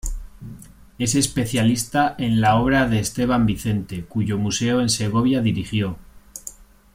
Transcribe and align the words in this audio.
Es 0.97 1.13
especialista 1.13 2.15
en 2.17 2.41
la 2.41 2.55
obra 2.55 2.87
de 2.87 2.97
Esteban 2.97 3.45
Vicente, 3.45 4.03
cuyo 4.03 4.39
museo 4.39 4.81
en 4.81 4.89
Segovia 4.89 5.41
dirigió. 5.43 5.95